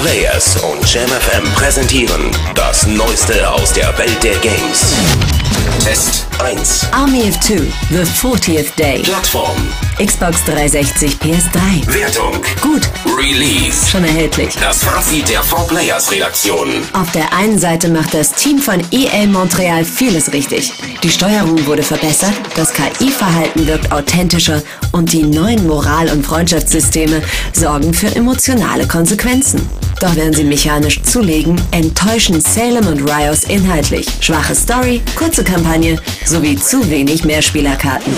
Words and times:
4Players 0.00 0.58
und 0.62 0.92
JamFM 0.92 1.50
präsentieren 1.54 2.30
das 2.54 2.86
Neueste 2.86 3.48
aus 3.50 3.72
der 3.72 3.96
Welt 3.98 4.22
der 4.22 4.36
Games. 4.38 4.94
Test 5.82 6.26
1. 6.44 6.86
Army 6.92 7.22
of 7.28 7.38
Two, 7.40 7.62
The 7.90 8.02
40th 8.02 8.74
Day. 8.76 9.02
Plattform. 9.02 9.56
Xbox 9.98 10.44
360, 10.44 11.12
PS3. 11.16 11.94
Wertung. 11.94 12.32
Gut, 12.60 12.82
Release. 13.16 13.88
schon 13.90 14.04
erhältlich. 14.04 14.54
Das 14.60 14.82
Fazit 14.84 15.28
der 15.28 15.42
4Players 15.42 16.10
Redaktion. 16.10 16.68
Auf 16.92 17.10
der 17.12 17.32
einen 17.32 17.58
Seite 17.58 17.88
macht 17.88 18.12
das 18.14 18.32
Team 18.32 18.58
von 18.58 18.82
EA 18.90 19.26
Montreal 19.26 19.84
vieles 19.84 20.32
richtig. 20.32 20.72
Die 21.02 21.10
Steuerung 21.10 21.64
wurde 21.66 21.82
verbessert, 21.82 22.34
das 22.54 22.72
KI-Verhalten 22.72 23.66
wirkt 23.66 23.92
authentischer 23.92 24.62
und 24.92 25.12
die 25.12 25.22
neuen 25.22 25.66
Moral- 25.66 26.10
und 26.10 26.26
Freundschaftssysteme 26.26 27.22
sorgen 27.52 27.94
für 27.94 28.14
emotionale 28.14 28.86
Konsequenzen. 28.86 29.66
Doch 30.00 30.14
während 30.14 30.36
sie 30.36 30.44
mechanisch 30.44 31.02
zulegen, 31.02 31.60
enttäuschen 31.70 32.40
Salem 32.40 32.86
und 32.86 33.10
Rios 33.10 33.44
inhaltlich. 33.44 34.06
Schwache 34.20 34.54
Story, 34.54 35.00
kurze 35.14 35.42
Kampagne 35.42 35.98
sowie 36.24 36.56
zu 36.56 36.88
wenig 36.90 37.24
Mehrspielerkarten. 37.24 38.12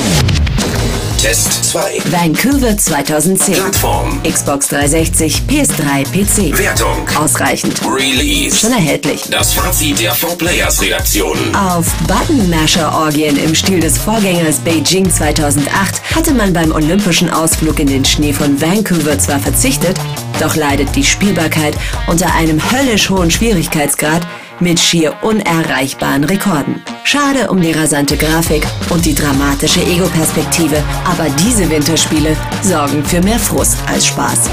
Test 1.21 1.65
2. 1.73 2.01
Vancouver 2.13 2.77
2010. 2.77 3.55
Plattform. 3.55 4.23
Xbox 4.23 4.69
360, 4.69 5.43
PS3, 5.49 6.05
PC. 6.05 6.57
Wertung. 6.57 7.09
Ausreichend. 7.19 7.81
Release. 7.85 8.57
Schon 8.57 8.71
erhältlich. 8.71 9.23
Das 9.29 9.53
Fazit 9.53 9.99
der 9.99 10.15
4Players 10.15 10.81
Redaktion. 10.81 11.37
Auf 11.57 11.93
Button-Masher-Orgien 12.07 13.37
im 13.37 13.53
Stil 13.55 13.81
des 13.81 13.99
Vorgängers 13.99 14.59
Beijing 14.59 15.11
2008 15.11 16.15
hatte 16.15 16.33
man 16.33 16.53
beim 16.53 16.71
olympischen 16.71 17.29
Ausflug 17.31 17.81
in 17.81 17.89
den 17.89 18.05
Schnee 18.05 18.33
von 18.33 18.61
Vancouver 18.61 19.19
zwar 19.19 19.41
verzichtet, 19.41 19.99
doch 20.41 20.57
leidet 20.57 20.95
die 20.97 21.05
Spielbarkeit 21.05 21.77
unter 22.07 22.35
einem 22.35 22.61
höllisch 22.73 23.11
hohen 23.11 23.31
Schwierigkeitsgrad 23.31 24.23
mit 24.61 24.81
schier 24.81 25.15
unerreichbaren 25.23 26.25
Rekorden. 26.25 26.83
Schade 27.05 27.51
um 27.51 27.61
die 27.61 27.73
rasante 27.73 28.17
Grafik 28.17 28.67
und 28.91 29.05
die 29.05 29.15
dramatische 29.15 29.81
Ego-Perspektive, 29.81 30.83
aber 31.05 31.29
diese 31.45 31.69
Winterspiele 31.71 32.37
sorgen 32.63 33.05
für 33.05 33.21
mehr 33.23 33.39
Frust 33.39 33.79
als 33.87 34.07
Spaß. 34.07 34.51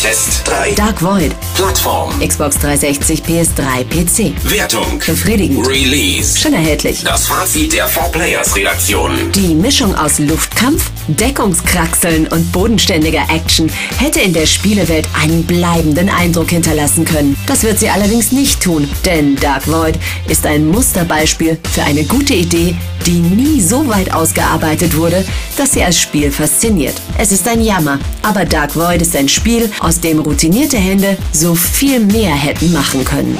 Test 0.00 0.42
3. 0.46 0.72
Dark 0.72 1.02
Void, 1.02 1.34
Plattform. 1.54 2.10
Xbox 2.18 2.58
360, 2.58 3.22
PS3, 3.22 3.84
PC. 3.84 4.50
Wertung. 4.50 4.98
Befriedigend. 4.98 5.66
Release. 5.68 6.36
Schon 6.36 6.52
erhältlich. 6.52 7.04
Das 7.04 7.28
Fazit 7.28 7.72
der 7.72 7.88
4Players 7.88 8.56
Redaktion. 8.56 9.30
Die 9.32 9.54
Mischung 9.54 9.94
aus 9.94 10.18
Luftkampf, 10.18 10.90
Deckungskraxeln 11.06 12.26
und 12.26 12.50
bodenständiger 12.50 13.22
Action 13.30 13.70
hätte 13.98 14.20
in 14.20 14.32
der 14.32 14.46
Spielewelt 14.46 15.06
einen 15.22 15.44
bleibenden 15.44 16.08
Eindruck 16.08 16.50
hinterlassen 16.50 17.04
können. 17.04 17.36
Das 17.46 17.62
wird 17.62 17.78
sie 17.78 17.88
allerdings 17.88 18.32
nicht 18.32 18.60
tun, 18.60 18.88
denn 19.04 19.36
Dark 19.36 19.68
Void 19.68 19.96
ist 20.28 20.44
ein 20.46 20.66
Musterbeispiel 20.66 21.58
für 21.72 21.82
eine 21.84 22.02
gute 22.04 22.34
Idee, 22.34 22.74
die 23.06 23.20
nie 23.20 23.60
so 23.60 23.86
weit 23.86 24.12
ausgearbeitet 24.12 24.96
wurde, 24.96 25.24
dass 25.56 25.72
sie 25.72 25.84
als 25.84 26.00
Spiel 26.00 26.32
fasziniert. 26.32 26.94
Es 27.18 27.32
ist 27.32 27.46
ein 27.46 27.60
Jammer, 27.60 27.98
aber 28.22 28.44
Dark 28.44 28.74
Void 28.74 29.02
ist 29.02 29.14
ein 29.14 29.28
Spiel, 29.28 29.70
aus 29.80 30.00
dem 30.00 30.18
routinierte 30.20 30.78
Hände 30.78 31.16
so 31.32 31.43
viel 31.52 31.98
mehr 32.00 32.34
hätten 32.34 32.72
machen 32.72 33.04
können. 33.04 33.36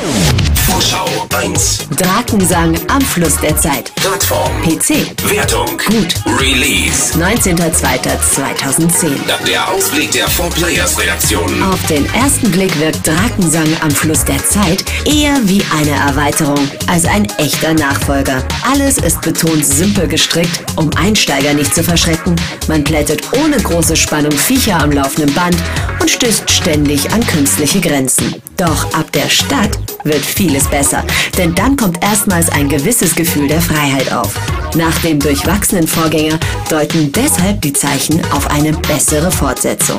Vorschau 0.67 1.07
1. 1.41 1.87
Drakensang 1.97 2.77
am 2.89 3.01
Fluss 3.01 3.37
der 3.37 3.57
Zeit. 3.57 3.95
Plattform. 3.95 4.51
PC. 4.63 5.07
Wertung. 5.31 5.69
Gut. 5.87 6.15
Release. 6.41 7.15
19.02.2010. 7.17 9.13
Der 9.47 9.69
Ausblick 9.71 10.11
der 10.11 10.29
4Players 10.29 10.99
Redaktion. 10.99 11.63
Auf 11.63 11.87
den 11.87 12.05
ersten 12.15 12.51
Blick 12.51 12.79
wirkt 12.81 13.07
Drakensang 13.07 13.69
am 13.81 13.91
Fluss 13.91 14.25
der 14.25 14.45
Zeit 14.45 14.85
eher 15.05 15.37
wie 15.45 15.63
eine 15.79 15.93
Erweiterung 15.93 16.69
als 16.89 17.05
ein 17.05 17.27
echter 17.39 17.73
Nachfolger. 17.75 18.43
Alles 18.71 18.99
ist 18.99 19.21
betont 19.21 19.65
simpel 19.65 20.09
gestrickt, 20.09 20.65
um 20.77 20.91
Einsteiger 20.97 21.55
nicht 21.55 21.75
zu 21.75 21.85
verschrecken. 21.85 22.35
Man 22.69 22.83
plättet 22.83 23.23
ohne 23.43 23.57
große 23.59 23.97
Spannung 23.97 24.33
Viecher 24.33 24.83
am 24.83 24.91
laufenden 24.93 25.33
Band 25.35 25.57
und 26.05 26.11
stößt 26.11 26.51
ständig 26.51 27.11
an 27.13 27.27
künstliche 27.27 27.81
Grenzen. 27.81 28.35
Doch 28.59 28.93
ab 28.93 29.11
der 29.13 29.31
Stadt 29.31 29.71
wird 30.05 30.21
vieles 30.21 30.69
besser, 30.69 31.03
denn 31.39 31.55
dann 31.55 31.79
kommt 31.79 32.05
erstmals 32.05 32.51
ein 32.51 32.69
gewisses 32.69 33.15
Gefühl 33.15 33.49
der 33.49 33.63
Freiheit 33.63 34.13
auf. 34.13 34.39
Nach 34.75 34.99
dem 34.99 35.19
durchwachsenen 35.19 35.89
Vorgänger 35.89 36.39
deuten 36.69 37.11
deshalb 37.11 37.63
die 37.63 37.73
Zeichen 37.73 38.21
auf 38.33 38.51
eine 38.51 38.73
bessere 38.73 39.31
Fortsetzung. 39.31 39.99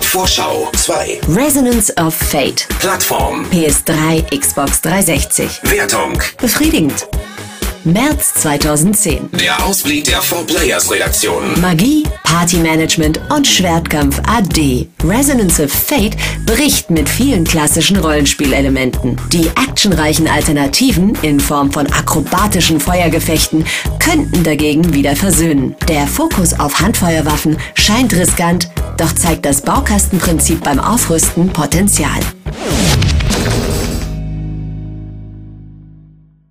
Vorschau 0.00 0.68
2. 0.76 1.20
Resonance 1.28 1.90
of 1.96 2.14
Fate. 2.14 2.66
Plattform. 2.78 3.46
PS3, 3.50 4.38
Xbox 4.38 4.82
360. 4.82 5.62
Wertung. 5.62 6.22
Befriedigend. 6.38 7.06
März 7.84 8.34
2010. 8.34 9.30
Der 9.32 9.64
Ausblick 9.64 10.04
der 10.04 10.22
4Players 10.22 10.90
Redaktion. 10.90 11.60
Magie, 11.60 12.04
Partymanagement 12.22 13.20
und 13.28 13.46
Schwertkampf 13.46 14.20
AD. 14.26 14.88
Resonance 15.04 15.64
of 15.64 15.72
Fate 15.72 16.16
bricht 16.46 16.90
mit 16.90 17.08
vielen 17.08 17.42
klassischen 17.42 17.96
Rollenspielelementen. 17.96 19.20
Die 19.32 19.48
actionreichen 19.48 20.28
Alternativen 20.28 21.18
in 21.22 21.40
Form 21.40 21.72
von 21.72 21.86
akrobatischen 21.88 22.78
Feuergefechten 22.78 23.64
könnten 23.98 24.44
dagegen 24.44 24.94
wieder 24.94 25.16
versöhnen. 25.16 25.74
Der 25.88 26.06
Fokus 26.06 26.58
auf 26.58 26.80
Handfeuerwaffen 26.80 27.56
scheint 27.74 28.14
riskant, 28.14 28.68
doch 28.96 29.12
zeigt 29.12 29.44
das 29.44 29.60
Baukastenprinzip 29.60 30.62
beim 30.62 30.78
Aufrüsten 30.78 31.48
Potenzial. 31.48 32.20